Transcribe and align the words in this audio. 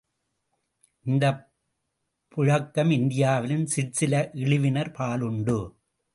இந்தப் 1.05 1.51
புழக்கம் 2.35 2.91
இந்தியாவிலும் 2.91 3.65
சிற்சில 3.65 4.29
இழிவினர் 4.33 4.91
பாலுண்டு. 4.91 5.59